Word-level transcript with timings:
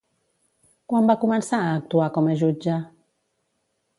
Quan 0.93 1.09
va 1.11 1.15
començar 1.25 1.59
a 1.67 1.77
actuar 1.81 2.09
com 2.17 2.31
a 2.33 2.37
jutge? 2.41 2.81